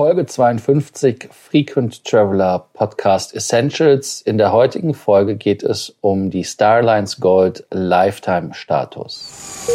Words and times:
Folge 0.00 0.24
52 0.24 1.28
Frequent 1.30 2.02
Traveler 2.06 2.64
Podcast 2.72 3.34
Essentials. 3.34 4.22
In 4.22 4.38
der 4.38 4.50
heutigen 4.50 4.94
Folge 4.94 5.36
geht 5.36 5.62
es 5.62 5.94
um 6.00 6.30
die 6.30 6.42
Starlines 6.42 7.20
Gold 7.20 7.66
Lifetime 7.70 8.54
Status. 8.54 9.68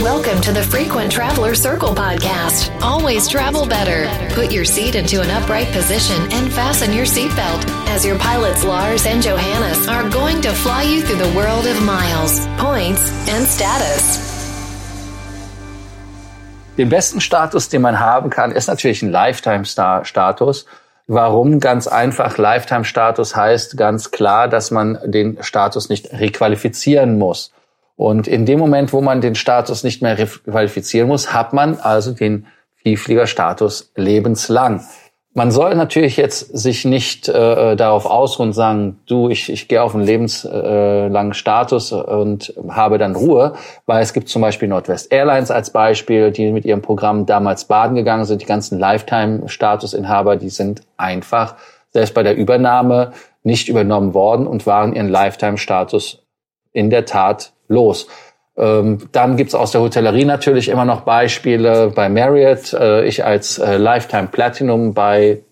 Welcome 0.00 0.40
to 0.42 0.52
the 0.52 0.62
Frequent 0.62 1.10
Traveler 1.10 1.56
Circle 1.56 1.88
podcast. 1.88 2.70
Always 2.82 3.26
travel 3.26 3.66
better. 3.66 4.06
Put 4.36 4.52
your 4.52 4.64
seat 4.64 4.94
into 4.94 5.20
an 5.20 5.30
upright 5.30 5.72
position 5.72 6.22
and 6.30 6.52
fasten 6.52 6.92
your 6.92 7.04
seatbelt 7.04 7.66
as 7.88 8.04
your 8.04 8.16
pilots 8.20 8.62
Lars 8.62 9.06
and 9.06 9.20
Johannes 9.20 9.88
are 9.88 10.08
going 10.08 10.40
to 10.42 10.52
fly 10.52 10.84
you 10.84 11.02
through 11.02 11.18
the 11.18 11.36
world 11.36 11.66
of 11.66 11.82
miles, 11.82 12.46
points 12.58 13.10
and 13.28 13.44
status. 13.44 14.23
Den 16.76 16.88
besten 16.88 17.20
Status, 17.20 17.68
den 17.68 17.82
man 17.82 18.00
haben 18.00 18.30
kann, 18.30 18.50
ist 18.50 18.66
natürlich 18.66 19.00
ein 19.02 19.12
Lifetime-Status. 19.12 20.66
Warum? 21.06 21.60
Ganz 21.60 21.86
einfach. 21.86 22.36
Lifetime-Status 22.36 23.36
heißt 23.36 23.76
ganz 23.76 24.10
klar, 24.10 24.48
dass 24.48 24.72
man 24.72 24.98
den 25.04 25.40
Status 25.40 25.88
nicht 25.88 26.12
requalifizieren 26.12 27.16
muss. 27.16 27.52
Und 27.94 28.26
in 28.26 28.44
dem 28.44 28.58
Moment, 28.58 28.92
wo 28.92 29.00
man 29.00 29.20
den 29.20 29.36
Status 29.36 29.84
nicht 29.84 30.02
mehr 30.02 30.18
requalifizieren 30.18 31.06
muss, 31.06 31.32
hat 31.32 31.52
man 31.52 31.78
also 31.78 32.10
den 32.10 32.46
Vielfliegerstatus 32.82 33.92
lebenslang. 33.94 34.84
Man 35.36 35.50
soll 35.50 35.74
natürlich 35.74 36.16
jetzt 36.16 36.56
sich 36.56 36.84
nicht 36.84 37.28
äh, 37.28 37.74
darauf 37.74 38.06
ausruhen 38.06 38.50
und 38.50 38.52
sagen, 38.52 39.00
du, 39.06 39.28
ich, 39.30 39.50
ich 39.50 39.66
gehe 39.66 39.82
auf 39.82 39.92
einen 39.92 40.04
lebenslangen 40.04 41.34
Status 41.34 41.90
und 41.90 42.54
habe 42.68 42.98
dann 42.98 43.16
Ruhe, 43.16 43.54
weil 43.84 44.00
es 44.00 44.12
gibt 44.12 44.28
zum 44.28 44.42
Beispiel 44.42 44.68
Northwest 44.68 45.12
Airlines 45.12 45.50
als 45.50 45.70
Beispiel, 45.70 46.30
die 46.30 46.52
mit 46.52 46.64
ihrem 46.64 46.82
Programm 46.82 47.26
damals 47.26 47.64
baden 47.64 47.96
gegangen 47.96 48.26
sind. 48.26 48.42
Die 48.42 48.46
ganzen 48.46 48.78
Lifetime-Statusinhaber, 48.78 50.36
die 50.36 50.50
sind 50.50 50.82
einfach 50.96 51.56
selbst 51.90 52.14
bei 52.14 52.22
der 52.22 52.36
Übernahme 52.36 53.12
nicht 53.42 53.68
übernommen 53.68 54.14
worden 54.14 54.46
und 54.46 54.66
waren 54.66 54.94
ihren 54.94 55.08
Lifetime-Status 55.08 56.22
in 56.72 56.90
der 56.90 57.06
Tat 57.06 57.52
los. 57.66 58.06
Ähm, 58.56 59.08
dann 59.12 59.36
gibt's 59.36 59.54
aus 59.54 59.72
der 59.72 59.80
Hotellerie 59.80 60.24
natürlich 60.24 60.68
immer 60.68 60.84
noch 60.84 61.00
Beispiele 61.00 61.90
bei 61.94 62.08
Marriott. 62.08 62.72
Äh, 62.72 63.04
ich 63.06 63.24
als 63.24 63.58
äh, 63.58 63.76
Lifetime 63.76 64.28
Platinum 64.28 64.94
bei, 64.94 65.42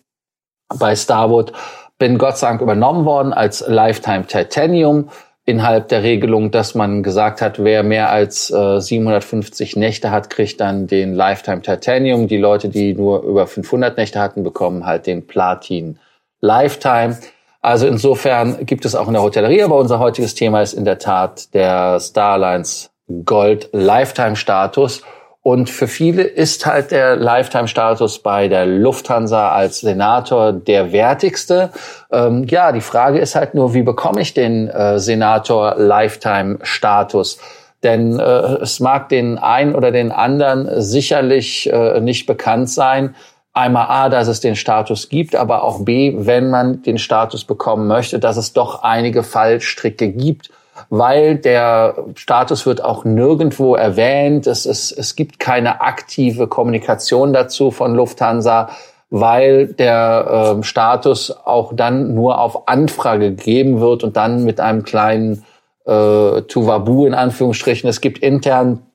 bei 0.79 0.95
Starwood 0.95 1.53
bin 1.99 2.19
Gott 2.19 2.39
sei 2.39 2.49
Dank 2.49 2.61
übernommen 2.61 3.05
worden 3.05 3.33
als 3.33 3.65
Lifetime 3.67 4.27
Titanium 4.27 5.11
innerhalb 5.45 5.89
der 5.89 6.03
Regelung, 6.03 6.51
dass 6.53 6.75
man 6.75 7.03
gesagt 7.03 7.43
hat, 7.43 7.63
wer 7.63 7.83
mehr 7.83 8.11
als 8.11 8.51
äh, 8.51 8.81
750 8.81 9.77
Nächte 9.77 10.11
hat, 10.13 10.31
kriegt 10.31 10.61
dann 10.61 10.87
den 10.87 11.15
Lifetime 11.15 11.63
Titanium. 11.63 12.29
Die 12.29 12.39
Leute, 12.39 12.69
die 12.69 12.95
nur 12.95 13.23
über 13.23 13.47
500 13.47 13.97
Nächte 13.97 14.21
hatten, 14.21 14.45
bekommen 14.45 14.87
halt 14.87 15.07
den 15.07 15.27
Platin 15.27 15.99
Lifetime. 16.41 17.19
Also 17.61 17.87
insofern 17.87 18.65
gibt 18.67 18.85
es 18.85 18.95
auch 18.95 19.09
in 19.09 19.15
der 19.15 19.23
Hotellerie, 19.23 19.63
aber 19.63 19.77
unser 19.77 19.99
heutiges 19.99 20.35
Thema 20.35 20.63
ist 20.63 20.73
in 20.73 20.85
der 20.85 20.99
Tat 20.99 21.53
der 21.55 21.99
Starlines 22.01 22.92
Gold 23.25 23.69
Lifetime 23.73 24.37
Status. 24.37 25.03
Und 25.45 25.69
für 25.69 25.89
viele 25.89 26.23
ist 26.23 26.67
halt 26.67 26.93
der 26.93 27.17
Lifetime-Status 27.17 28.21
bei 28.21 28.47
der 28.47 28.65
Lufthansa 28.65 29.51
als 29.51 29.81
Senator 29.81 30.53
der 30.53 30.93
wertigste. 30.93 31.71
Ähm, 32.13 32.45
ja, 32.45 32.71
die 32.71 32.81
Frage 32.81 33.19
ist 33.19 33.35
halt 33.35 33.55
nur, 33.55 33.75
wie 33.75 33.83
bekomme 33.83 34.21
ich 34.21 34.35
den 34.35 34.69
äh, 34.69 35.01
Senator 35.01 35.75
Lifetime-Status? 35.77 37.41
Denn 37.83 38.21
äh, 38.21 38.23
es 38.63 38.79
mag 38.79 39.09
den 39.09 39.37
einen 39.37 39.75
oder 39.75 39.91
den 39.91 40.13
anderen 40.13 40.81
sicherlich 40.81 41.69
äh, 41.73 42.01
nicht 42.01 42.27
bekannt 42.27 42.71
sein. 42.71 43.17
Einmal 43.53 43.87
A, 43.89 44.09
dass 44.09 44.29
es 44.29 44.39
den 44.39 44.55
Status 44.55 45.09
gibt, 45.09 45.35
aber 45.35 45.65
auch 45.65 45.85
B, 45.85 46.15
wenn 46.19 46.51
man 46.51 46.83
den 46.83 46.99
Status 46.99 47.45
bekommen 47.45 47.89
möchte, 47.89 48.21
dass 48.21 48.37
es 48.37 48.53
doch 48.53 48.85
einige 48.85 49.25
Fallstricke 49.25 50.09
gibt 50.13 50.51
weil 50.91 51.37
der 51.37 51.97
Status 52.15 52.67
wird 52.67 52.83
auch 52.85 53.05
nirgendwo 53.05 53.75
erwähnt. 53.75 54.47
Es, 54.47 54.67
es, 54.67 54.93
es 54.93 55.17
gibt 55.17 55.39
keine 55.39 55.81
aktive 55.81 56.47
Kommunikation 56.47 57.33
dazu 57.33 57.71
von 57.71 57.95
Lufthansa, 57.95 58.71
weil 59.11 59.67
der 59.67 60.57
äh, 60.59 60.63
Status 60.63 61.31
auch 61.45 61.73
dann 61.75 62.15
nur 62.15 62.41
auf 62.41 62.67
Anfrage 62.69 63.35
gegeben 63.35 63.81
wird 63.81 64.05
und 64.05 64.17
dann 64.17 64.45
mit 64.45 64.59
einem 64.59 64.85
kleinen 64.85 65.45
äh, 65.85 66.43
Tuvabu 66.43 67.07
in 67.07 67.15
Anführungsstrichen. 67.15 67.91
Es 67.91 68.01
gibt 68.01 68.19
intern 68.19 68.87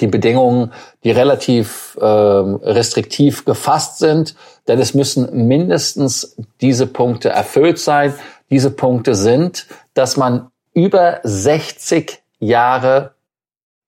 die 0.00 0.06
Bedingungen, 0.06 0.72
die 1.04 1.10
relativ 1.10 1.98
äh, 2.00 2.04
restriktiv 2.04 3.44
gefasst 3.44 3.98
sind, 3.98 4.34
denn 4.68 4.78
es 4.78 4.94
müssen 4.94 5.46
mindestens 5.46 6.36
diese 6.60 6.86
Punkte 6.86 7.28
erfüllt 7.28 7.78
sein. 7.78 8.14
Diese 8.50 8.70
Punkte 8.70 9.14
sind, 9.14 9.66
dass 9.94 10.16
man 10.16 10.48
über 10.74 11.20
60 11.22 12.22
Jahre 12.38 13.14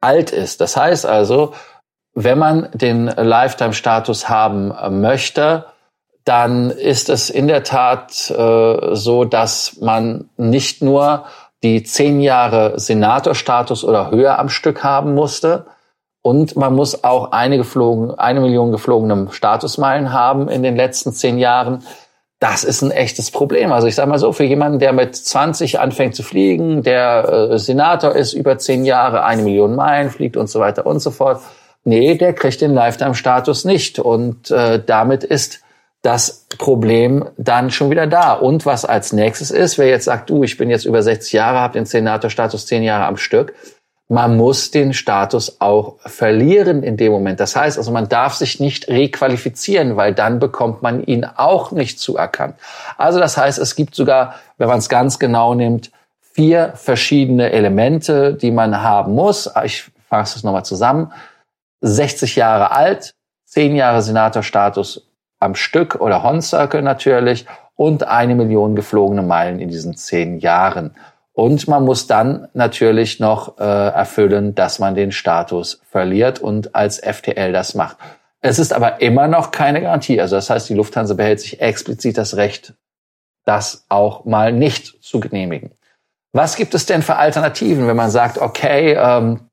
alt 0.00 0.30
ist. 0.30 0.60
Das 0.60 0.76
heißt 0.76 1.06
also, 1.06 1.54
wenn 2.14 2.38
man 2.38 2.68
den 2.72 3.06
Lifetime-Status 3.06 4.28
haben 4.28 5.00
möchte, 5.00 5.66
dann 6.24 6.70
ist 6.70 7.08
es 7.08 7.28
in 7.28 7.48
der 7.48 7.64
Tat 7.64 8.30
äh, 8.30 8.94
so, 8.94 9.24
dass 9.24 9.78
man 9.80 10.30
nicht 10.36 10.80
nur 10.82 11.24
die 11.62 11.82
zehn 11.82 12.20
Jahre 12.20 12.78
Senatorstatus 12.78 13.84
oder 13.84 14.10
höher 14.10 14.38
am 14.38 14.48
Stück 14.48 14.84
haben 14.84 15.14
musste, 15.14 15.66
und 16.26 16.56
man 16.56 16.74
muss 16.74 17.04
auch 17.04 17.32
eine, 17.32 17.58
geflogen, 17.58 18.18
eine 18.18 18.40
Million 18.40 18.72
geflogene 18.72 19.28
Statusmeilen 19.30 20.10
haben 20.10 20.48
in 20.48 20.62
den 20.62 20.74
letzten 20.74 21.12
zehn 21.12 21.36
Jahren 21.36 21.84
das 22.44 22.62
ist 22.62 22.82
ein 22.82 22.90
echtes 22.90 23.30
Problem. 23.30 23.72
Also 23.72 23.86
ich 23.86 23.94
sage 23.94 24.10
mal 24.10 24.18
so, 24.18 24.30
für 24.32 24.44
jemanden, 24.44 24.78
der 24.78 24.92
mit 24.92 25.16
20 25.16 25.80
anfängt 25.80 26.14
zu 26.14 26.22
fliegen, 26.22 26.82
der 26.82 27.48
äh, 27.52 27.58
Senator 27.58 28.14
ist, 28.14 28.34
über 28.34 28.58
zehn 28.58 28.84
Jahre, 28.84 29.24
eine 29.24 29.40
Million 29.40 29.74
Meilen 29.74 30.10
fliegt 30.10 30.36
und 30.36 30.50
so 30.50 30.60
weiter 30.60 30.84
und 30.84 31.00
so 31.00 31.10
fort, 31.10 31.40
nee, 31.84 32.16
der 32.16 32.34
kriegt 32.34 32.60
den 32.60 32.74
Lifetime-Status 32.74 33.64
nicht. 33.64 33.98
Und 33.98 34.50
äh, 34.50 34.78
damit 34.84 35.24
ist 35.24 35.60
das 36.02 36.44
Problem 36.58 37.24
dann 37.38 37.70
schon 37.70 37.88
wieder 37.88 38.06
da. 38.06 38.34
Und 38.34 38.66
was 38.66 38.84
als 38.84 39.14
nächstes 39.14 39.50
ist, 39.50 39.78
wer 39.78 39.88
jetzt 39.88 40.04
sagt, 40.04 40.28
du, 40.28 40.44
ich 40.44 40.58
bin 40.58 40.68
jetzt 40.68 40.84
über 40.84 41.02
60 41.02 41.32
Jahre, 41.32 41.60
habe 41.60 41.72
den 41.72 41.86
Senator-Status 41.86 42.66
zehn 42.66 42.82
Jahre 42.82 43.06
am 43.06 43.16
Stück, 43.16 43.54
man 44.08 44.36
muss 44.36 44.70
den 44.70 44.92
Status 44.92 45.60
auch 45.60 45.96
verlieren 46.00 46.82
in 46.82 46.96
dem 46.96 47.12
Moment. 47.12 47.40
Das 47.40 47.56
heißt 47.56 47.78
also, 47.78 47.90
man 47.90 48.08
darf 48.08 48.34
sich 48.34 48.60
nicht 48.60 48.88
requalifizieren, 48.88 49.96
weil 49.96 50.12
dann 50.12 50.38
bekommt 50.38 50.82
man 50.82 51.02
ihn 51.02 51.24
auch 51.24 51.72
nicht 51.72 51.98
zuerkannt. 51.98 52.56
Also 52.98 53.18
das 53.18 53.36
heißt, 53.36 53.58
es 53.58 53.76
gibt 53.76 53.94
sogar, 53.94 54.34
wenn 54.58 54.68
man 54.68 54.78
es 54.78 54.88
ganz 54.88 55.18
genau 55.18 55.54
nimmt, 55.54 55.90
vier 56.20 56.72
verschiedene 56.74 57.52
Elemente, 57.52 58.34
die 58.34 58.50
man 58.50 58.82
haben 58.82 59.14
muss. 59.14 59.50
Ich 59.64 59.90
fasse 60.08 60.38
es 60.38 60.44
nochmal 60.44 60.64
zusammen. 60.64 61.12
60 61.80 62.36
Jahre 62.36 62.72
alt, 62.72 63.14
10 63.46 63.74
Jahre 63.76 64.02
Senatorstatus 64.02 65.06
am 65.38 65.54
Stück 65.54 65.96
oder 65.96 66.22
Hon 66.22 66.42
Circle 66.42 66.82
natürlich 66.82 67.46
und 67.76 68.04
eine 68.04 68.34
Million 68.34 68.76
geflogene 68.76 69.22
Meilen 69.22 69.60
in 69.60 69.68
diesen 69.68 69.96
10 69.96 70.38
Jahren. 70.38 70.94
Und 71.34 71.66
man 71.66 71.84
muss 71.84 72.06
dann 72.06 72.48
natürlich 72.54 73.18
noch 73.18 73.58
äh, 73.58 73.62
erfüllen, 73.62 74.54
dass 74.54 74.78
man 74.78 74.94
den 74.94 75.10
Status 75.10 75.80
verliert 75.90 76.38
und 76.38 76.76
als 76.76 77.00
FTL 77.00 77.52
das 77.52 77.74
macht. 77.74 77.98
Es 78.40 78.60
ist 78.60 78.72
aber 78.72 79.00
immer 79.00 79.26
noch 79.26 79.50
keine 79.50 79.80
Garantie. 79.80 80.20
Also 80.20 80.36
das 80.36 80.48
heißt, 80.48 80.68
die 80.68 80.74
Lufthansa 80.74 81.14
behält 81.14 81.40
sich 81.40 81.60
explizit 81.60 82.18
das 82.18 82.36
Recht, 82.36 82.74
das 83.44 83.84
auch 83.88 84.24
mal 84.24 84.52
nicht 84.52 85.02
zu 85.02 85.18
genehmigen. 85.18 85.72
Was 86.32 86.54
gibt 86.54 86.74
es 86.74 86.86
denn 86.86 87.02
für 87.02 87.16
Alternativen, 87.16 87.88
wenn 87.88 87.96
man 87.96 88.10
sagt, 88.10 88.38
okay, 88.38 88.94
ähm, 88.94 89.48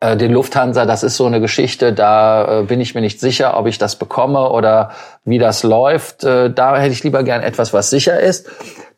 äh, 0.00 0.16
die 0.16 0.28
Lufthansa, 0.28 0.86
das 0.86 1.02
ist 1.02 1.16
so 1.16 1.26
eine 1.26 1.40
Geschichte, 1.40 1.92
da 1.92 2.60
äh, 2.60 2.62
bin 2.64 2.80
ich 2.80 2.94
mir 2.94 3.00
nicht 3.00 3.20
sicher, 3.20 3.56
ob 3.56 3.66
ich 3.66 3.78
das 3.78 3.96
bekomme 3.96 4.50
oder 4.50 4.92
wie 5.24 5.38
das 5.38 5.62
läuft. 5.62 6.24
Äh, 6.24 6.52
da 6.52 6.76
hätte 6.76 6.92
ich 6.92 7.02
lieber 7.02 7.24
gern 7.24 7.42
etwas, 7.42 7.72
was 7.72 7.90
sicher 7.90 8.20
ist. 8.20 8.48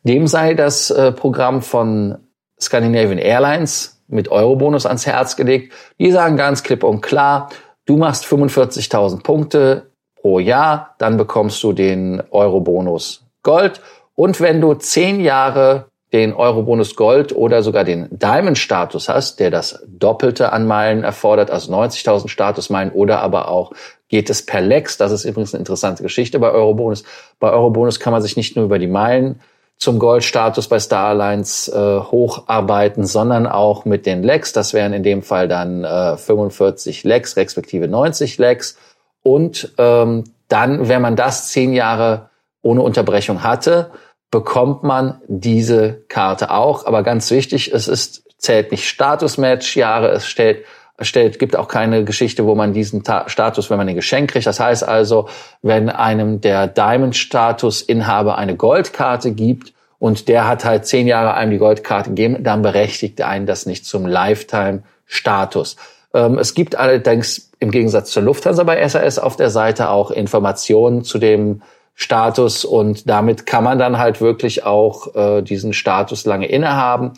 Dem 0.03 0.25
sei 0.25 0.55
das 0.55 0.91
Programm 1.15 1.61
von 1.61 2.17
Scandinavian 2.59 3.19
Airlines 3.19 4.01
mit 4.07 4.29
Eurobonus 4.29 4.87
ans 4.87 5.05
Herz 5.05 5.35
gelegt. 5.35 5.73
Die 5.99 6.11
sagen 6.11 6.37
ganz 6.37 6.63
klipp 6.63 6.83
und 6.83 7.01
klar, 7.01 7.49
du 7.85 7.97
machst 7.97 8.25
45.000 8.25 9.21
Punkte 9.21 9.91
pro 10.15 10.39
Jahr, 10.39 10.95
dann 10.97 11.17
bekommst 11.17 11.61
du 11.61 11.73
den 11.73 12.23
Eurobonus 12.31 13.27
Gold. 13.43 13.79
Und 14.15 14.41
wenn 14.41 14.59
du 14.59 14.73
zehn 14.73 15.21
Jahre 15.21 15.90
den 16.13 16.33
Eurobonus 16.33 16.95
Gold 16.95 17.33
oder 17.35 17.63
sogar 17.63 17.83
den 17.83 18.07
Diamond-Status 18.11 19.07
hast, 19.07 19.39
der 19.39 19.49
das 19.49 19.81
Doppelte 19.87 20.51
an 20.51 20.67
Meilen 20.67 21.03
erfordert, 21.03 21.49
also 21.49 21.73
90.000 21.73 22.27
Statusmeilen 22.27 22.91
oder 22.91 23.21
aber 23.21 23.47
auch 23.47 23.71
geht 24.09 24.29
es 24.29 24.45
per 24.45 24.59
Lex. 24.59 24.97
Das 24.97 25.11
ist 25.13 25.23
übrigens 25.23 25.53
eine 25.53 25.59
interessante 25.59 26.03
Geschichte 26.03 26.37
bei 26.39 26.51
Eurobonus. 26.51 27.03
Bei 27.39 27.51
Eurobonus 27.51 27.99
kann 27.99 28.11
man 28.11 28.21
sich 28.21 28.35
nicht 28.35 28.57
nur 28.57 28.65
über 28.65 28.77
die 28.77 28.87
Meilen 28.87 29.39
zum 29.77 29.97
Goldstatus 29.97 30.67
bei 30.67 30.79
Star 30.79 31.07
Alliance 31.07 31.71
äh, 31.71 32.11
hocharbeiten, 32.11 33.05
sondern 33.05 33.47
auch 33.47 33.85
mit 33.85 34.05
den 34.05 34.21
Lex. 34.21 34.53
Das 34.53 34.73
wären 34.73 34.93
in 34.93 35.01
dem 35.01 35.23
Fall 35.23 35.47
dann 35.47 35.83
äh, 35.83 36.17
45 36.17 37.03
Lex 37.03 37.37
respektive 37.37 37.87
90 37.87 38.37
Lex. 38.37 38.77
Und 39.23 39.73
ähm, 39.77 40.25
dann, 40.49 40.89
wenn 40.89 41.01
man 41.01 41.15
das 41.15 41.47
zehn 41.47 41.73
Jahre 41.73 42.29
ohne 42.61 42.81
Unterbrechung 42.81 43.43
hatte, 43.43 43.91
bekommt 44.31 44.83
man 44.83 45.21
diese 45.27 46.01
Karte 46.07 46.51
auch. 46.51 46.85
Aber 46.85 47.03
ganz 47.03 47.29
wichtig, 47.29 47.73
es 47.73 47.87
ist, 47.87 48.23
zählt 48.37 48.71
nicht 48.71 48.87
Status-Match-Jahre, 48.87 50.09
es 50.09 50.25
stellt 50.25 50.65
stellt, 51.03 51.39
gibt 51.39 51.55
auch 51.55 51.67
keine 51.67 52.03
Geschichte, 52.03 52.45
wo 52.45 52.55
man 52.55 52.73
diesen 52.73 53.03
Ta 53.03 53.27
Status, 53.27 53.69
wenn 53.69 53.77
man 53.77 53.89
ein 53.89 53.95
Geschenk 53.95 54.31
kriegt. 54.31 54.45
Das 54.45 54.59
heißt 54.59 54.87
also, 54.87 55.27
wenn 55.61 55.89
einem 55.89 56.41
der 56.41 56.67
Diamond-Status-Inhaber 56.67 58.37
eine 58.37 58.55
Goldkarte 58.55 59.31
gibt 59.31 59.73
und 59.99 60.27
der 60.27 60.47
hat 60.47 60.65
halt 60.65 60.85
zehn 60.85 61.07
Jahre 61.07 61.33
einem 61.33 61.51
die 61.51 61.57
Goldkarte 61.57 62.09
gegeben, 62.09 62.43
dann 62.43 62.61
berechtigt 62.61 63.21
einen 63.21 63.45
das 63.45 63.65
nicht 63.65 63.85
zum 63.85 64.05
Lifetime-Status. 64.05 65.75
Ähm, 66.13 66.37
es 66.37 66.53
gibt 66.53 66.75
allerdings 66.75 67.51
im 67.59 67.71
Gegensatz 67.71 68.11
zur 68.11 68.23
Lufthansa 68.23 68.63
bei 68.63 68.87
SAS 68.87 69.19
auf 69.19 69.35
der 69.35 69.49
Seite 69.49 69.89
auch 69.89 70.11
Informationen 70.11 71.03
zu 71.03 71.17
dem 71.17 71.61
Status 71.95 72.65
und 72.65 73.09
damit 73.09 73.45
kann 73.45 73.63
man 73.63 73.77
dann 73.77 73.97
halt 73.97 74.21
wirklich 74.21 74.63
auch 74.63 75.15
äh, 75.15 75.41
diesen 75.41 75.73
Status 75.73 76.25
lange 76.25 76.47
innehaben. 76.47 77.13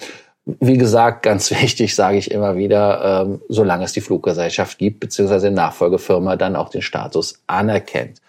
Wie 0.45 0.77
gesagt, 0.77 1.23
ganz 1.23 1.51
wichtig, 1.61 1.95
sage 1.95 2.17
ich 2.17 2.31
immer 2.31 2.57
wieder, 2.57 3.23
ähm, 3.25 3.41
solange 3.49 3.85
es 3.85 3.93
die 3.93 4.01
Fluggesellschaft 4.01 4.77
gibt, 4.77 4.99
beziehungsweise 4.99 5.49
die 5.49 5.55
Nachfolgefirma 5.55 6.35
dann 6.35 6.55
auch 6.55 6.69
den 6.69 6.81
Status 6.81 7.41
anerkennt. 7.47 8.19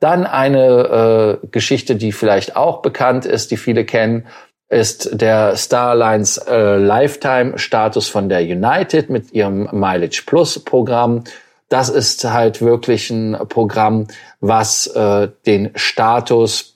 Dann 0.00 0.26
eine 0.26 1.40
äh, 1.42 1.46
Geschichte, 1.50 1.96
die 1.96 2.12
vielleicht 2.12 2.56
auch 2.56 2.82
bekannt 2.82 3.24
ist, 3.24 3.50
die 3.50 3.56
viele 3.56 3.84
kennen, 3.84 4.26
ist 4.68 5.20
der 5.20 5.56
Starlines 5.56 6.38
äh, 6.38 6.76
Lifetime 6.76 7.58
Status 7.58 8.08
von 8.08 8.28
der 8.28 8.40
United 8.40 9.08
mit 9.08 9.32
ihrem 9.32 9.68
Mileage 9.72 10.24
Plus 10.26 10.58
Programm. 10.58 11.24
Das 11.68 11.88
ist 11.88 12.24
halt 12.24 12.60
wirklich 12.60 13.10
ein 13.10 13.36
Programm, 13.48 14.06
was 14.40 14.86
äh, 14.88 15.28
den 15.46 15.70
Status 15.74 16.74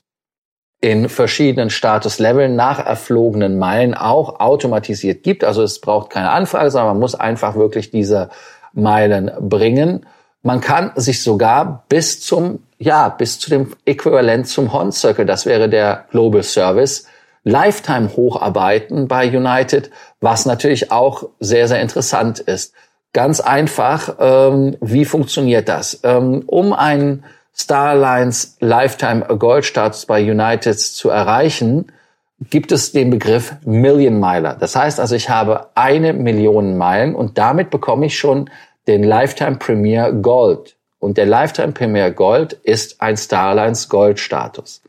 in 0.80 1.08
verschiedenen 1.08 1.70
Statusleveln 1.70 2.54
nach 2.54 2.78
erflogenen 2.84 3.58
Meilen 3.58 3.94
auch 3.94 4.38
automatisiert 4.40 5.24
gibt. 5.24 5.42
Also 5.42 5.62
es 5.62 5.80
braucht 5.80 6.10
keine 6.10 6.30
Anfrage, 6.30 6.70
sondern 6.70 6.90
man 6.94 7.00
muss 7.00 7.14
einfach 7.14 7.56
wirklich 7.56 7.90
diese 7.90 8.30
Meilen 8.72 9.30
bringen. 9.40 10.06
Man 10.42 10.60
kann 10.60 10.92
sich 10.94 11.22
sogar 11.22 11.84
bis 11.88 12.20
zum, 12.20 12.60
ja, 12.78 13.08
bis 13.08 13.40
zu 13.40 13.50
dem 13.50 13.74
Äquivalent 13.84 14.46
zum 14.46 14.72
Horn 14.72 14.92
Circle, 14.92 15.26
das 15.26 15.46
wäre 15.46 15.68
der 15.68 16.06
Global 16.10 16.44
Service, 16.44 17.06
Lifetime 17.42 18.16
hocharbeiten 18.16 19.08
bei 19.08 19.26
United, 19.28 19.90
was 20.20 20.46
natürlich 20.46 20.92
auch 20.92 21.24
sehr, 21.40 21.66
sehr 21.66 21.80
interessant 21.80 22.38
ist. 22.38 22.74
Ganz 23.12 23.40
einfach, 23.40 24.16
ähm, 24.18 24.76
wie 24.80 25.04
funktioniert 25.04 25.68
das? 25.68 26.00
Ähm, 26.04 26.42
um 26.46 26.72
einen 26.72 27.24
Starlines 27.54 28.56
Lifetime 28.60 29.24
Gold 29.38 29.64
Status 29.64 30.06
bei 30.06 30.22
United 30.22 30.78
zu 30.78 31.08
erreichen, 31.08 31.90
gibt 32.50 32.70
es 32.70 32.92
den 32.92 33.10
Begriff 33.10 33.56
Million 33.64 34.20
Miler. 34.20 34.56
Das 34.58 34.76
heißt 34.76 35.00
also, 35.00 35.16
ich 35.16 35.28
habe 35.28 35.70
eine 35.74 36.12
Million 36.12 36.76
Meilen 36.76 37.14
und 37.14 37.36
damit 37.36 37.70
bekomme 37.70 38.06
ich 38.06 38.16
schon 38.16 38.48
den 38.86 39.02
Lifetime 39.02 39.56
Premier 39.56 40.12
Gold. 40.12 40.76
Und 41.00 41.16
der 41.16 41.26
Lifetime 41.26 41.72
Premier 41.72 42.10
Gold 42.10 42.52
ist 42.52 43.00
ein 43.00 43.16
Starlines 43.16 43.88
Gold 43.88 44.20
Status. 44.20 44.82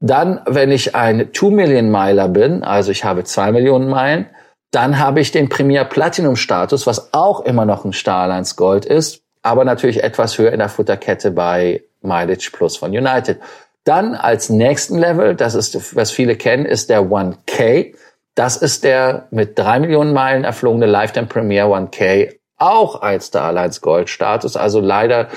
Dann, 0.00 0.40
wenn 0.46 0.70
ich 0.70 0.94
ein 0.94 1.30
2 1.32 1.50
Million 1.50 1.90
Miler 1.90 2.28
bin, 2.28 2.62
also 2.62 2.90
ich 2.90 3.04
habe 3.04 3.24
zwei 3.24 3.52
Millionen 3.52 3.88
Meilen, 3.88 4.26
dann 4.74 4.98
habe 4.98 5.20
ich 5.20 5.30
den 5.30 5.48
Premier 5.48 5.84
Platinum 5.84 6.36
Status, 6.36 6.86
was 6.86 7.14
auch 7.14 7.40
immer 7.40 7.64
noch 7.64 7.84
ein 7.84 7.92
Starlines 7.92 8.56
Gold 8.56 8.84
ist, 8.84 9.22
aber 9.42 9.64
natürlich 9.64 10.02
etwas 10.02 10.38
höher 10.38 10.52
in 10.52 10.58
der 10.58 10.68
Futterkette 10.68 11.30
bei 11.30 11.82
Mileage 12.02 12.50
Plus 12.52 12.76
von 12.76 12.90
United. 12.90 13.38
Dann 13.84 14.14
als 14.14 14.48
nächsten 14.48 14.98
Level, 14.98 15.34
das 15.36 15.54
ist, 15.54 15.94
was 15.94 16.10
viele 16.10 16.36
kennen, 16.36 16.64
ist 16.64 16.90
der 16.90 17.02
1K. 17.02 17.94
Das 18.34 18.56
ist 18.56 18.82
der 18.82 19.28
mit 19.30 19.58
drei 19.58 19.78
Millionen 19.78 20.12
Meilen 20.12 20.44
erflogene 20.44 20.86
Lifetime 20.86 21.26
Premier 21.26 21.66
1K, 21.66 22.34
auch 22.56 23.02
als 23.02 23.26
Star 23.26 23.44
Alliance 23.44 23.80
Gold 23.80 24.08
Status. 24.08 24.56
Also 24.56 24.80
leider, 24.80 25.28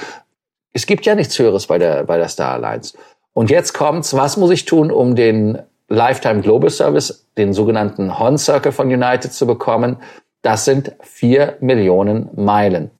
es 0.73 0.87
gibt 0.87 1.05
ja 1.05 1.13
nichts 1.13 1.37
Höheres 1.37 1.67
bei 1.67 1.77
der, 1.77 2.05
bei 2.05 2.17
der 2.17 2.29
Star 2.29 2.53
Alliance. 2.53 2.97
Und 3.33 3.51
jetzt 3.51 3.73
kommt's, 3.73 4.15
was 4.15 4.37
muss 4.37 4.49
ich 4.49 4.65
tun, 4.65 4.89
um 4.89 5.15
den 5.15 5.61
Lifetime 5.89 6.41
Global 6.41 6.69
Service, 6.69 7.27
den 7.37 7.53
sogenannten 7.53 8.19
Horn 8.19 8.37
Circle 8.37 8.71
von 8.71 8.87
United 8.87 9.31
zu 9.33 9.47
bekommen? 9.47 9.97
Das 10.41 10.65
sind 10.65 10.93
vier 11.01 11.57
Millionen 11.59 12.29
Meilen. 12.35 12.91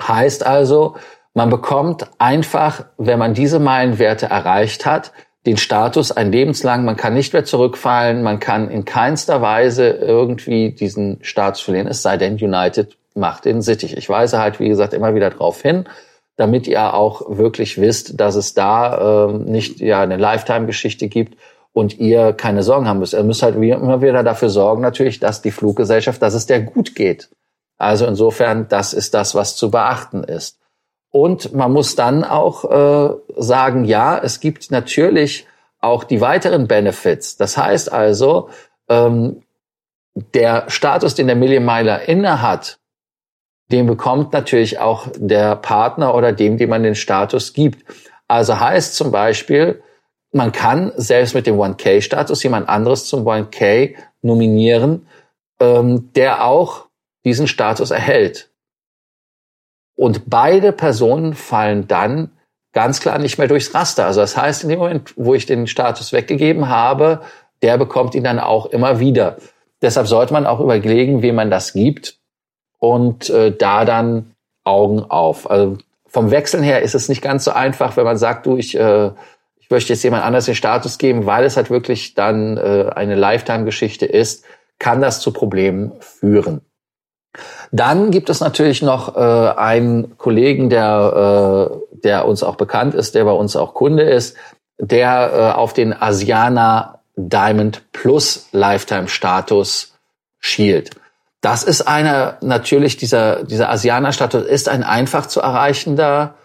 Heißt 0.00 0.46
also, 0.46 0.96
man 1.34 1.50
bekommt 1.50 2.08
einfach, 2.18 2.84
wenn 2.96 3.18
man 3.18 3.34
diese 3.34 3.58
Meilenwerte 3.58 4.26
erreicht 4.26 4.86
hat, 4.86 5.12
den 5.46 5.56
Status 5.56 6.12
ein 6.12 6.32
lebenslang, 6.32 6.84
man 6.84 6.96
kann 6.96 7.14
nicht 7.14 7.32
mehr 7.32 7.44
zurückfallen, 7.44 8.22
man 8.22 8.40
kann 8.40 8.70
in 8.70 8.84
keinster 8.84 9.40
Weise 9.40 9.88
irgendwie 9.88 10.72
diesen 10.72 11.18
Status 11.22 11.60
verlieren, 11.60 11.86
es 11.86 12.02
sei 12.02 12.16
denn, 12.16 12.34
United 12.34 12.96
macht 13.14 13.44
den 13.44 13.62
sittig. 13.62 13.96
Ich 13.96 14.08
weise 14.08 14.38
halt, 14.38 14.60
wie 14.60 14.68
gesagt, 14.68 14.94
immer 14.94 15.14
wieder 15.14 15.30
darauf 15.30 15.62
hin, 15.62 15.84
damit 16.36 16.66
ihr 16.66 16.94
auch 16.94 17.22
wirklich 17.36 17.80
wisst, 17.80 18.20
dass 18.20 18.34
es 18.34 18.54
da 18.54 19.28
äh, 19.28 19.32
nicht 19.32 19.80
ja 19.80 20.02
eine 20.02 20.16
Lifetime-Geschichte 20.16 21.08
gibt 21.08 21.36
und 21.78 21.98
ihr 21.98 22.32
keine 22.32 22.64
Sorgen 22.64 22.88
haben 22.88 22.98
müsst. 22.98 23.14
Ihr 23.14 23.22
müsst 23.22 23.42
halt 23.42 23.54
immer 23.54 24.02
wieder 24.02 24.24
dafür 24.24 24.48
sorgen, 24.48 24.82
natürlich, 24.82 25.20
dass 25.20 25.42
die 25.42 25.52
Fluggesellschaft, 25.52 26.20
dass 26.20 26.34
es 26.34 26.46
der 26.46 26.60
gut 26.60 26.96
geht. 26.96 27.30
Also 27.78 28.04
insofern, 28.04 28.66
das 28.68 28.92
ist 28.92 29.14
das, 29.14 29.36
was 29.36 29.54
zu 29.54 29.70
beachten 29.70 30.24
ist. 30.24 30.58
Und 31.10 31.54
man 31.54 31.72
muss 31.72 31.94
dann 31.94 32.24
auch 32.24 32.64
äh, 32.64 33.14
sagen, 33.36 33.84
ja, 33.84 34.18
es 34.18 34.40
gibt 34.40 34.72
natürlich 34.72 35.46
auch 35.80 36.02
die 36.02 36.20
weiteren 36.20 36.66
Benefits. 36.66 37.36
Das 37.36 37.56
heißt 37.56 37.92
also, 37.92 38.50
ähm, 38.88 39.42
der 40.34 40.64
Status, 40.68 41.14
den 41.14 41.28
der 41.28 41.36
Million 41.36 41.64
Miler 41.64 42.08
inne 42.08 42.42
hat, 42.42 42.80
den 43.70 43.86
bekommt 43.86 44.32
natürlich 44.32 44.80
auch 44.80 45.06
der 45.14 45.54
Partner 45.54 46.14
oder 46.16 46.32
dem, 46.32 46.58
dem 46.58 46.70
man 46.70 46.82
den 46.82 46.96
Status 46.96 47.52
gibt. 47.52 47.84
Also 48.26 48.58
heißt 48.58 48.96
zum 48.96 49.12
Beispiel, 49.12 49.80
man 50.32 50.52
kann 50.52 50.92
selbst 50.96 51.34
mit 51.34 51.46
dem 51.46 51.56
1K-Status 51.56 52.42
jemand 52.42 52.68
anderes 52.68 53.06
zum 53.06 53.26
1K 53.26 53.94
nominieren, 54.22 55.06
ähm, 55.60 56.12
der 56.14 56.44
auch 56.44 56.86
diesen 57.24 57.48
Status 57.48 57.90
erhält. 57.90 58.50
Und 59.96 60.30
beide 60.30 60.72
Personen 60.72 61.34
fallen 61.34 61.88
dann 61.88 62.30
ganz 62.72 63.00
klar 63.00 63.18
nicht 63.18 63.38
mehr 63.38 63.48
durchs 63.48 63.74
Raster. 63.74 64.06
Also 64.06 64.20
das 64.20 64.36
heißt, 64.36 64.62
in 64.62 64.68
dem 64.68 64.78
Moment, 64.78 65.14
wo 65.16 65.34
ich 65.34 65.46
den 65.46 65.66
Status 65.66 66.12
weggegeben 66.12 66.68
habe, 66.68 67.22
der 67.62 67.76
bekommt 67.78 68.14
ihn 68.14 68.24
dann 68.24 68.38
auch 68.38 68.66
immer 68.66 69.00
wieder. 69.00 69.38
Deshalb 69.82 70.06
sollte 70.06 70.32
man 70.32 70.46
auch 70.46 70.60
überlegen, 70.60 71.22
wie 71.22 71.32
man 71.32 71.50
das 71.50 71.72
gibt 71.72 72.18
und 72.78 73.30
äh, 73.30 73.56
da 73.56 73.84
dann 73.84 74.34
Augen 74.64 75.02
auf. 75.02 75.50
Also 75.50 75.78
vom 76.06 76.30
Wechseln 76.30 76.62
her 76.62 76.82
ist 76.82 76.94
es 76.94 77.08
nicht 77.08 77.22
ganz 77.22 77.44
so 77.44 77.50
einfach, 77.52 77.96
wenn 77.96 78.04
man 78.04 78.16
sagt, 78.16 78.46
du, 78.46 78.56
ich, 78.56 78.76
äh, 78.78 79.10
ich 79.68 79.70
möchte 79.70 79.92
jetzt 79.92 80.02
jemand 80.02 80.24
anders 80.24 80.46
den 80.46 80.54
Status 80.54 80.96
geben, 80.96 81.26
weil 81.26 81.44
es 81.44 81.58
halt 81.58 81.68
wirklich 81.68 82.14
dann 82.14 82.56
äh, 82.56 82.90
eine 82.94 83.16
Lifetime-Geschichte 83.16 84.06
ist, 84.06 84.42
kann 84.78 85.02
das 85.02 85.20
zu 85.20 85.30
Problemen 85.30 85.92
führen. 86.00 86.62
Dann 87.70 88.10
gibt 88.10 88.30
es 88.30 88.40
natürlich 88.40 88.80
noch 88.80 89.14
äh, 89.14 89.20
einen 89.20 90.16
Kollegen, 90.16 90.70
der, 90.70 91.70
äh, 91.92 91.98
der 91.98 92.26
uns 92.26 92.42
auch 92.42 92.56
bekannt 92.56 92.94
ist, 92.94 93.14
der 93.14 93.26
bei 93.26 93.32
uns 93.32 93.56
auch 93.56 93.74
Kunde 93.74 94.04
ist, 94.04 94.38
der 94.78 95.32
äh, 95.34 95.58
auf 95.58 95.74
den 95.74 95.92
Asiana 95.92 97.00
Diamond 97.16 97.92
Plus 97.92 98.48
Lifetime 98.52 99.08
Status 99.08 99.98
schielt. 100.38 100.92
Das 101.42 101.62
ist 101.62 101.82
einer, 101.82 102.38
natürlich 102.40 102.96
dieser, 102.96 103.44
dieser 103.44 103.68
Asiana 103.68 104.12
Status 104.12 104.46
ist 104.46 104.70
ein 104.70 104.82
einfach 104.82 105.26
zu 105.26 105.40
erreichender 105.40 106.36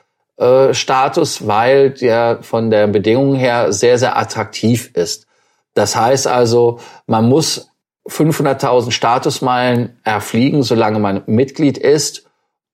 äh, 0.43 0.73
Status, 0.73 1.47
weil 1.47 1.91
der 1.91 2.39
von 2.41 2.69
der 2.69 2.87
Bedingung 2.87 3.35
her 3.35 3.71
sehr, 3.71 3.97
sehr 3.97 4.17
attraktiv 4.17 4.91
ist. 4.93 5.27
Das 5.73 5.95
heißt 5.95 6.27
also, 6.27 6.79
man 7.07 7.29
muss 7.29 7.71
500.000 8.07 8.91
Statusmeilen 8.91 9.97
erfliegen, 10.03 10.63
solange 10.63 10.99
man 10.99 11.23
Mitglied 11.25 11.77
ist, 11.77 12.25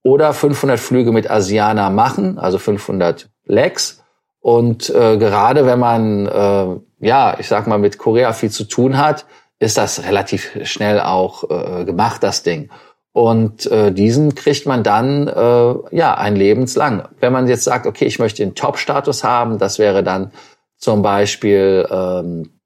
oder 0.02 0.32
500 0.32 0.80
Flüge 0.80 1.12
mit 1.12 1.30
Asiana 1.30 1.90
machen, 1.90 2.38
also 2.38 2.58
500 2.58 3.28
Legs. 3.44 4.02
Und 4.40 4.88
äh, 4.90 5.18
gerade 5.18 5.66
wenn 5.66 5.78
man, 5.78 6.26
äh, 6.26 7.06
ja, 7.06 7.36
ich 7.38 7.48
sag 7.48 7.66
mal, 7.66 7.78
mit 7.78 7.98
Korea 7.98 8.32
viel 8.32 8.50
zu 8.50 8.64
tun 8.64 8.96
hat, 8.96 9.26
ist 9.58 9.76
das 9.76 10.04
relativ 10.04 10.58
schnell 10.64 11.00
auch 11.00 11.44
äh, 11.50 11.84
gemacht, 11.84 12.22
das 12.22 12.42
Ding. 12.42 12.70
Und 13.12 13.66
äh, 13.66 13.92
diesen 13.92 14.34
kriegt 14.34 14.66
man 14.66 14.82
dann 14.82 15.26
äh, 15.26 15.74
ja 15.96 16.14
ein 16.14 16.36
lebenslang. 16.36 17.08
Wenn 17.18 17.32
man 17.32 17.48
jetzt 17.48 17.64
sagt, 17.64 17.86
okay, 17.86 18.04
ich 18.04 18.18
möchte 18.18 18.42
den 18.42 18.54
Top-Status 18.54 19.24
haben, 19.24 19.58
das 19.58 19.78
wäre 19.78 20.04
dann 20.04 20.30
zum 20.76 21.02
Beispiel 21.02 21.86
ähm, 21.90 22.60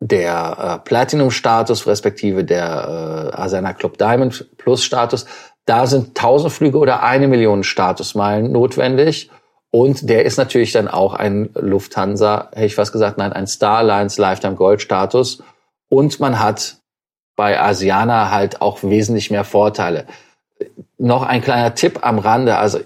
der 0.00 0.80
äh, 0.84 0.88
Platinum-Status 0.88 1.86
respektive 1.86 2.44
der 2.44 3.32
äh, 3.34 3.36
Asana 3.36 3.74
Club 3.74 3.98
Diamond 3.98 4.56
Plus-Status, 4.56 5.26
da 5.66 5.86
sind 5.86 6.18
1000 6.18 6.52
Flüge 6.52 6.78
oder 6.78 7.02
eine 7.02 7.28
Million 7.28 7.62
Statusmeilen 7.62 8.50
notwendig. 8.50 9.30
Und 9.70 10.08
der 10.08 10.24
ist 10.24 10.38
natürlich 10.38 10.72
dann 10.72 10.88
auch 10.88 11.12
ein 11.12 11.50
Lufthansa, 11.54 12.48
hätte 12.52 12.66
ich 12.66 12.74
fast 12.74 12.92
gesagt, 12.92 13.18
nein, 13.18 13.34
ein 13.34 13.46
Starlines 13.46 14.16
Lifetime 14.16 14.54
Gold 14.54 14.80
Status. 14.80 15.42
Und 15.90 16.20
man 16.20 16.38
hat 16.38 16.78
bei 17.38 17.60
Asiana 17.60 18.32
halt 18.32 18.60
auch 18.60 18.82
wesentlich 18.82 19.30
mehr 19.30 19.44
Vorteile. 19.44 20.06
Noch 20.98 21.22
ein 21.22 21.40
kleiner 21.40 21.76
Tipp 21.76 22.00
am 22.02 22.18
Rande. 22.18 22.56
Also 22.56 22.80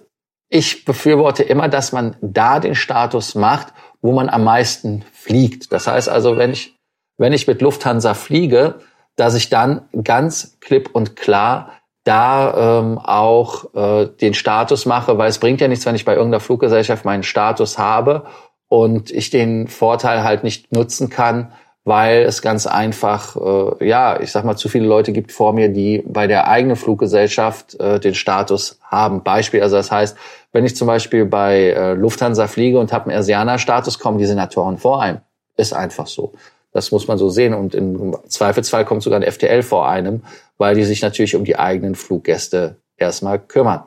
ich 0.50 0.84
befürworte 0.84 1.42
immer, 1.42 1.68
dass 1.68 1.92
man 1.92 2.16
da 2.20 2.60
den 2.60 2.74
Status 2.74 3.34
macht, 3.34 3.72
wo 4.02 4.12
man 4.12 4.28
am 4.28 4.44
meisten 4.44 5.06
fliegt. 5.10 5.72
Das 5.72 5.86
heißt 5.86 6.10
also, 6.10 6.36
wenn 6.36 6.52
ich, 6.52 6.78
wenn 7.16 7.32
ich 7.32 7.46
mit 7.46 7.62
Lufthansa 7.62 8.12
fliege, 8.12 8.74
dass 9.16 9.34
ich 9.34 9.48
dann 9.48 9.88
ganz 10.04 10.58
klipp 10.60 10.90
und 10.92 11.16
klar 11.16 11.70
da 12.04 12.80
ähm, 12.80 12.98
auch 12.98 13.74
äh, 13.74 14.06
den 14.06 14.34
Status 14.34 14.84
mache, 14.84 15.16
weil 15.16 15.30
es 15.30 15.38
bringt 15.38 15.62
ja 15.62 15.68
nichts, 15.68 15.86
wenn 15.86 15.94
ich 15.94 16.04
bei 16.04 16.14
irgendeiner 16.14 16.40
Fluggesellschaft 16.40 17.06
meinen 17.06 17.22
Status 17.22 17.78
habe 17.78 18.26
und 18.68 19.10
ich 19.10 19.30
den 19.30 19.66
Vorteil 19.66 20.24
halt 20.24 20.44
nicht 20.44 20.72
nutzen 20.72 21.08
kann, 21.08 21.52
weil 21.84 22.22
es 22.22 22.42
ganz 22.42 22.66
einfach, 22.66 23.36
äh, 23.36 23.88
ja, 23.88 24.20
ich 24.20 24.30
sag 24.30 24.44
mal, 24.44 24.56
zu 24.56 24.68
viele 24.68 24.86
Leute 24.86 25.12
gibt 25.12 25.32
vor 25.32 25.52
mir, 25.52 25.68
die 25.68 26.02
bei 26.06 26.26
der 26.26 26.48
eigenen 26.48 26.76
Fluggesellschaft 26.76 27.78
äh, 27.80 27.98
den 27.98 28.14
Status 28.14 28.78
haben. 28.82 29.22
Beispiel, 29.22 29.62
also 29.62 29.76
das 29.76 29.90
heißt, 29.90 30.16
wenn 30.52 30.64
ich 30.64 30.76
zum 30.76 30.86
Beispiel 30.86 31.24
bei 31.24 31.70
äh, 31.70 31.94
Lufthansa 31.94 32.46
fliege 32.46 32.78
und 32.78 32.92
habe 32.92 33.10
einen 33.10 33.18
Asiana-Status, 33.18 33.98
kommen 33.98 34.18
die 34.18 34.26
Senatoren 34.26 34.78
vor 34.78 35.02
einem. 35.02 35.20
Ist 35.56 35.72
einfach 35.72 36.06
so. 36.06 36.32
Das 36.72 36.92
muss 36.92 37.08
man 37.08 37.18
so 37.18 37.28
sehen. 37.30 37.54
Und 37.54 37.74
im 37.74 38.16
Zweifelsfall 38.28 38.84
kommt 38.84 39.02
sogar 39.02 39.20
ein 39.20 39.30
FTL 39.30 39.62
vor 39.62 39.88
einem, 39.88 40.22
weil 40.58 40.74
die 40.74 40.84
sich 40.84 41.02
natürlich 41.02 41.34
um 41.34 41.44
die 41.44 41.58
eigenen 41.58 41.94
Fluggäste 41.94 42.76
erstmal 42.96 43.38
kümmern. 43.38 43.84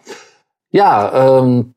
Ja, 0.72 1.40
ähm, 1.40 1.75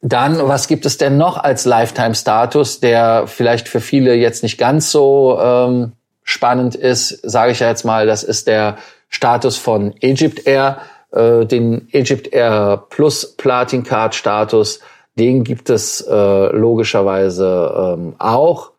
dann, 0.00 0.46
was 0.46 0.68
gibt 0.68 0.86
es 0.86 0.96
denn 0.98 1.16
noch 1.16 1.36
als 1.36 1.64
Lifetime-Status, 1.64 2.80
der 2.80 3.26
vielleicht 3.26 3.68
für 3.68 3.80
viele 3.80 4.14
jetzt 4.14 4.42
nicht 4.42 4.58
ganz 4.58 4.92
so 4.92 5.38
ähm, 5.40 5.92
spannend 6.22 6.74
ist, 6.74 7.20
sage 7.28 7.52
ich 7.52 7.60
ja 7.60 7.68
jetzt 7.68 7.84
mal, 7.84 8.06
das 8.06 8.22
ist 8.22 8.46
der 8.46 8.76
Status 9.08 9.56
von 9.56 9.94
Egypt 10.00 10.46
Air, 10.46 10.78
äh, 11.12 11.46
den 11.46 11.88
Egypt 11.92 12.32
Air 12.32 12.84
Plus 12.90 13.36
Platin 13.36 13.82
Card 13.82 14.14
Status, 14.14 14.80
den 15.18 15.42
gibt 15.42 15.68
es 15.70 16.00
äh, 16.00 16.56
logischerweise 16.56 17.96
ähm, 17.98 18.14
auch. 18.18 18.72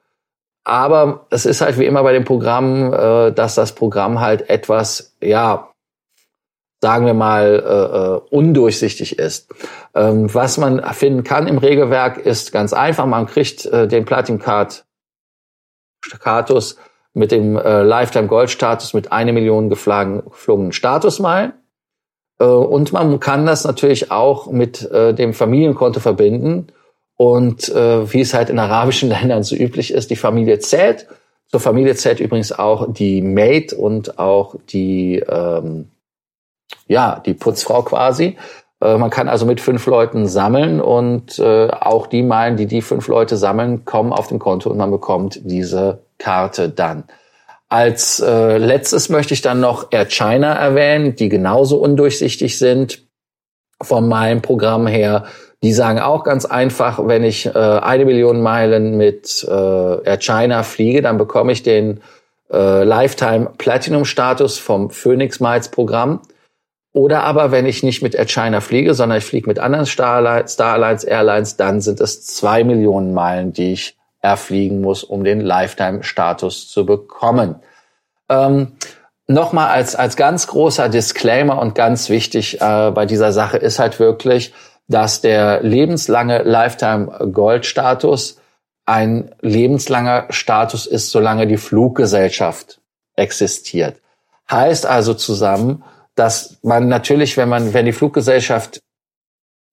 Aber 0.63 1.25
es 1.31 1.45
ist 1.45 1.61
halt 1.61 1.79
wie 1.79 1.85
immer 1.85 2.03
bei 2.03 2.13
dem 2.13 2.25
Programm, 2.25 2.93
äh, 2.93 3.31
dass 3.31 3.55
das 3.55 3.73
Programm 3.73 4.21
halt 4.21 4.49
etwas, 4.49 5.15
ja, 5.19 5.69
sagen 6.81 7.05
wir 7.05 7.13
mal, 7.13 7.63
äh, 7.65 8.33
äh, 8.33 8.35
undurchsichtig 8.35 9.19
ist. 9.19 9.53
Ähm, 9.93 10.33
was 10.33 10.57
man 10.57 10.81
finden 10.93 11.23
kann 11.23 11.47
im 11.47 11.57
Regelwerk 11.57 12.17
ist 12.17 12.51
ganz 12.51 12.73
einfach. 12.73 13.05
Man 13.05 13.25
kriegt 13.25 13.65
äh, 13.65 13.87
den 13.87 14.05
Platin 14.05 14.39
Card 14.39 14.85
Status 16.01 16.77
mit 17.13 17.31
dem 17.31 17.57
äh, 17.57 17.83
Lifetime 17.83 18.27
Gold 18.27 18.49
Status 18.49 18.93
mit 18.93 19.11
eine 19.11 19.33
Million 19.33 19.69
geflogenen 19.69 20.71
Statusmeilen. 20.71 21.53
Äh, 22.39 22.45
und 22.45 22.93
man 22.93 23.19
kann 23.19 23.45
das 23.45 23.65
natürlich 23.65 24.11
auch 24.11 24.47
mit 24.47 24.89
äh, 24.89 25.13
dem 25.13 25.33
Familienkonto 25.33 25.99
verbinden 25.99 26.67
und 27.17 27.67
äh, 27.69 28.13
wie 28.13 28.21
es 28.21 28.33
halt 28.33 28.49
in 28.49 28.59
arabischen 28.59 29.09
Ländern 29.09 29.43
so 29.43 29.55
üblich 29.55 29.93
ist, 29.93 30.09
die 30.09 30.15
Familie 30.15 30.59
zählt. 30.59 31.07
Zur 31.47 31.59
Familie 31.59 31.95
zählt 31.95 32.19
übrigens 32.19 32.51
auch 32.51 32.93
die 32.93 33.21
Maid 33.21 33.73
und 33.73 34.19
auch 34.19 34.55
die, 34.69 35.17
ähm, 35.27 35.89
ja, 36.89 37.21
die 37.25 37.33
Putzfrau 37.33 37.83
quasi. 37.83 38.35
Äh, 38.81 38.97
man 38.97 39.09
kann 39.09 39.29
also 39.29 39.45
mit 39.45 39.61
fünf 39.61 39.85
Leuten 39.85 40.27
sammeln 40.27 40.81
und 40.81 41.39
äh, 41.39 41.69
auch 41.69 42.07
die 42.07 42.23
Meilen, 42.23 42.57
die 42.57 42.65
die 42.65 42.81
fünf 42.81 43.07
Leute 43.07 43.37
sammeln, 43.37 43.85
kommen 43.85 44.11
auf 44.11 44.27
dem 44.27 44.39
Konto 44.39 44.69
und 44.69 44.77
man 44.77 44.91
bekommt 44.91 45.39
diese 45.43 45.99
Karte 46.17 46.69
dann. 46.69 47.05
Als 47.69 48.19
äh, 48.19 48.57
letztes 48.57 49.09
möchte 49.09 49.35
ich 49.35 49.41
dann 49.41 49.59
noch 49.59 49.91
Air 49.91 50.07
China 50.09 50.53
erwähnen, 50.53 51.15
die 51.15 51.29
genauso 51.29 51.77
undurchsichtig 51.77 52.57
sind 52.57 53.03
von 53.81 54.09
meinem 54.09 54.41
Programm 54.41 54.87
her. 54.87 55.25
Die 55.61 55.73
sagen 55.73 55.99
auch 55.99 56.23
ganz 56.23 56.45
einfach, 56.45 56.99
wenn 57.05 57.23
ich 57.23 57.45
äh, 57.45 57.51
eine 57.51 58.05
Million 58.05 58.41
Meilen 58.41 58.97
mit 58.97 59.45
äh, 59.47 59.51
Air 59.51 60.17
China 60.19 60.63
fliege, 60.63 61.03
dann 61.03 61.19
bekomme 61.19 61.51
ich 61.51 61.61
den 61.61 62.01
äh, 62.51 62.83
Lifetime 62.83 63.51
Platinum 63.59 64.05
Status 64.05 64.57
vom 64.57 64.89
Phoenix 64.89 65.39
Miles 65.39 65.69
Programm. 65.69 66.21
Oder 66.91 67.23
aber 67.23 67.51
wenn 67.51 67.65
ich 67.65 67.83
nicht 67.83 68.01
mit 68.01 68.15
Air 68.15 68.25
China 68.25 68.61
fliege, 68.61 68.93
sondern 68.93 69.19
ich 69.19 69.25
fliege 69.25 69.47
mit 69.47 69.59
anderen 69.59 69.85
Starlines, 69.85 70.57
Airlines, 71.03 71.55
dann 71.55 71.81
sind 71.81 72.01
es 72.01 72.25
zwei 72.25 72.63
Millionen 72.63 73.13
Meilen, 73.13 73.53
die 73.53 73.73
ich 73.73 73.97
erfliegen 74.21 74.81
muss, 74.81 75.03
um 75.03 75.23
den 75.23 75.39
Lifetime 75.39 76.03
Status 76.03 76.67
zu 76.67 76.85
bekommen. 76.85 77.55
Ähm, 78.27 78.73
Nochmal 79.31 79.69
als, 79.69 79.95
als 79.95 80.15
ganz 80.15 80.47
großer 80.47 80.89
Disclaimer 80.89 81.59
und 81.59 81.75
ganz 81.75 82.09
wichtig 82.09 82.59
äh, 82.61 82.89
bei 82.89 83.05
dieser 83.05 83.31
Sache 83.31 83.57
ist 83.57 83.77
halt 83.77 83.99
wirklich, 83.99 84.55
dass 84.87 85.21
der 85.21 85.61
lebenslange 85.61 86.41
Lifetime 86.41 87.29
Gold 87.31 87.67
Status 87.67 88.41
ein 88.87 89.35
lebenslanger 89.41 90.25
Status 90.31 90.87
ist, 90.87 91.11
solange 91.11 91.45
die 91.45 91.57
Fluggesellschaft 91.57 92.81
existiert. 93.15 93.97
Heißt 94.49 94.87
also 94.87 95.13
zusammen, 95.13 95.83
dass 96.19 96.59
man 96.63 96.87
natürlich, 96.87 97.37
wenn 97.37 97.49
man, 97.49 97.73
wenn 97.73 97.85
die 97.85 97.93
Fluggesellschaft, 97.93 98.81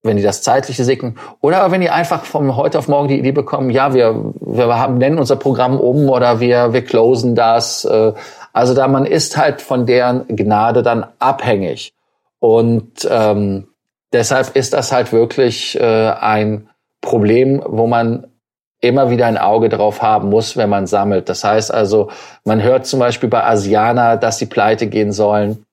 wenn 0.03 0.17
die 0.17 0.23
das 0.23 0.41
zeitliche 0.41 0.85
segnen, 0.85 1.17
oder 1.41 1.69
wenn 1.71 1.81
die 1.81 1.89
einfach 1.89 2.23
von 2.23 2.55
heute 2.55 2.79
auf 2.79 2.87
morgen 2.87 3.09
die 3.09 3.19
Idee 3.19 3.33
bekommen, 3.33 3.69
ja, 3.69 3.93
wir, 3.93 4.33
wir 4.39 4.79
haben, 4.79 4.97
nennen 4.97 5.19
unser 5.19 5.35
Programm 5.35 5.79
um 5.79 6.09
oder 6.09 6.39
wir, 6.39 6.71
wir 6.71 6.83
closen 6.83 7.35
das. 7.35 7.83
Äh, 7.83 8.13
also 8.53 8.73
da 8.73 8.87
man 8.87 9.05
ist 9.05 9.37
halt 9.37 9.61
von 9.61 9.85
deren 9.85 10.25
Gnade 10.27 10.83
dann 10.83 11.05
abhängig. 11.19 11.93
Und 12.39 13.07
ähm, 13.09 13.67
deshalb 14.13 14.55
ist 14.55 14.73
das 14.73 14.91
halt 14.91 15.11
wirklich 15.11 15.79
äh, 15.79 16.11
ein 16.11 16.69
Problem, 17.01 17.61
wo 17.65 17.87
man 17.87 18.27
immer 18.79 19.09
wieder 19.09 19.25
ein 19.25 19.37
Auge 19.37 19.69
drauf 19.69 20.01
haben 20.01 20.29
muss, 20.29 20.55
wenn 20.55 20.69
man 20.69 20.87
sammelt. 20.87 21.29
Das 21.29 21.43
heißt 21.43 21.73
also, 21.73 22.09
man 22.45 22.61
hört 22.61 22.85
zum 22.85 22.99
Beispiel 22.99 23.27
bei 23.27 23.43
Asiana, 23.43 24.15
dass 24.15 24.37
sie 24.37 24.45
pleite 24.45 24.87
gehen 24.87 25.11
sollen. 25.11 25.66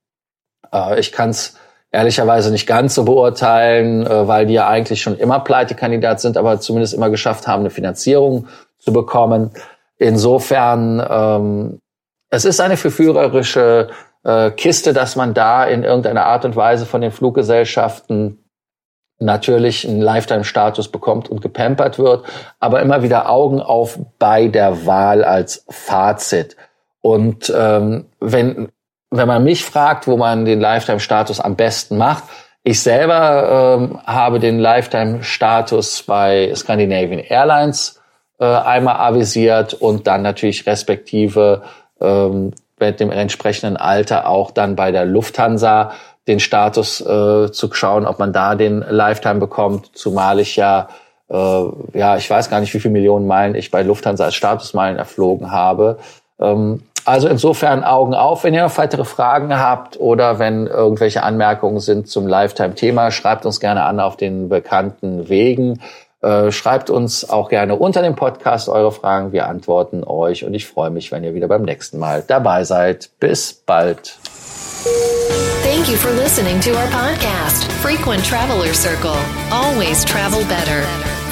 Äh, 0.74 1.00
ich 1.00 1.12
kann 1.12 1.30
es 1.30 1.56
ehrlicherweise 1.90 2.50
nicht 2.50 2.66
ganz 2.66 2.94
so 2.96 3.04
beurteilen, 3.04 4.06
äh, 4.06 4.28
weil 4.28 4.46
die 4.46 4.54
ja 4.54 4.68
eigentlich 4.68 5.00
schon 5.00 5.16
immer 5.16 5.40
Pleitekandidat 5.40 6.20
sind, 6.20 6.36
aber 6.36 6.60
zumindest 6.60 6.92
immer 6.92 7.08
geschafft 7.08 7.46
haben, 7.46 7.60
eine 7.60 7.70
Finanzierung 7.70 8.48
zu 8.78 8.92
bekommen. 8.92 9.52
Insofern, 9.96 11.04
ähm, 11.08 11.80
es 12.30 12.44
ist 12.44 12.60
eine 12.60 12.76
verführerische 12.76 13.88
äh, 14.24 14.50
Kiste, 14.50 14.92
dass 14.92 15.14
man 15.14 15.34
da 15.34 15.64
in 15.64 15.84
irgendeiner 15.84 16.26
Art 16.26 16.44
und 16.44 16.56
Weise 16.56 16.84
von 16.84 17.00
den 17.00 17.12
Fluggesellschaften 17.12 18.40
natürlich 19.20 19.88
einen 19.88 20.00
Lifetime-Status 20.00 20.88
bekommt 20.88 21.30
und 21.30 21.40
gepampert 21.40 22.00
wird, 22.00 22.26
aber 22.58 22.82
immer 22.82 23.02
wieder 23.02 23.30
Augen 23.30 23.60
auf 23.60 24.00
bei 24.18 24.48
der 24.48 24.86
Wahl 24.86 25.22
als 25.22 25.64
Fazit. 25.68 26.56
Und 27.00 27.52
ähm, 27.56 28.06
wenn, 28.18 28.72
wenn 29.16 29.28
man 29.28 29.44
mich 29.44 29.64
fragt, 29.64 30.06
wo 30.06 30.16
man 30.16 30.44
den 30.44 30.60
Lifetime-Status 30.60 31.40
am 31.40 31.56
besten 31.56 31.96
macht, 31.96 32.24
ich 32.62 32.80
selber 32.80 33.78
ähm, 33.78 34.00
habe 34.06 34.40
den 34.40 34.58
Lifetime-Status 34.58 36.04
bei 36.04 36.50
Scandinavian 36.54 37.20
Airlines 37.20 38.00
äh, 38.40 38.46
einmal 38.46 38.96
avisiert 38.96 39.74
und 39.74 40.06
dann 40.06 40.22
natürlich 40.22 40.66
respektive 40.66 41.62
ähm, 42.00 42.52
mit 42.80 43.00
dem 43.00 43.10
entsprechenden 43.10 43.76
Alter 43.76 44.28
auch 44.28 44.50
dann 44.50 44.76
bei 44.76 44.92
der 44.92 45.04
Lufthansa 45.04 45.92
den 46.26 46.40
Status 46.40 47.00
äh, 47.00 47.52
zu 47.52 47.72
schauen, 47.72 48.06
ob 48.06 48.18
man 48.18 48.32
da 48.32 48.54
den 48.54 48.84
Lifetime 48.88 49.40
bekommt, 49.40 49.90
zumal 49.94 50.40
ich 50.40 50.56
ja, 50.56 50.88
äh, 51.28 51.64
ja, 51.92 52.16
ich 52.16 52.28
weiß 52.30 52.48
gar 52.48 52.60
nicht, 52.60 52.72
wie 52.72 52.80
viele 52.80 52.92
Millionen 52.92 53.26
Meilen 53.26 53.54
ich 53.54 53.70
bei 53.70 53.82
Lufthansa 53.82 54.24
als 54.24 54.34
Statusmeilen 54.34 54.96
erflogen 54.96 55.50
habe. 55.50 55.98
Ähm, 56.40 56.82
also 57.04 57.28
insofern 57.28 57.84
Augen 57.84 58.14
auf, 58.14 58.44
wenn 58.44 58.54
ihr 58.54 58.62
noch 58.62 58.76
weitere 58.78 59.04
Fragen 59.04 59.58
habt 59.58 60.00
oder 60.00 60.38
wenn 60.38 60.66
irgendwelche 60.66 61.22
Anmerkungen 61.22 61.80
sind 61.80 62.08
zum 62.08 62.26
Lifetime-Thema, 62.26 63.10
schreibt 63.10 63.46
uns 63.46 63.60
gerne 63.60 63.84
an 63.84 64.00
auf 64.00 64.16
den 64.16 64.48
bekannten 64.48 65.28
Wegen. 65.28 65.80
Äh, 66.22 66.50
schreibt 66.52 66.88
uns 66.88 67.28
auch 67.28 67.50
gerne 67.50 67.76
unter 67.76 68.00
dem 68.00 68.16
Podcast 68.16 68.70
eure 68.70 68.92
Fragen. 68.92 69.32
Wir 69.32 69.46
antworten 69.46 70.04
euch 70.04 70.44
und 70.44 70.54
ich 70.54 70.66
freue 70.66 70.88
mich, 70.88 71.12
wenn 71.12 71.22
ihr 71.22 71.34
wieder 71.34 71.48
beim 71.48 71.62
nächsten 71.62 71.98
Mal 71.98 72.24
dabei 72.26 72.64
seid. 72.64 73.10
Bis 73.20 73.52
bald. 73.52 74.16
Thank 75.62 75.88
you 75.90 75.96
for 75.96 76.10
listening 76.12 76.60
to 76.60 76.70
our 76.70 76.86
podcast, 76.86 77.70
Frequent 77.82 78.24
Traveler 78.24 78.72
Circle. 78.72 79.16
Always 79.50 80.04
travel 80.04 80.44
better. 80.44 81.13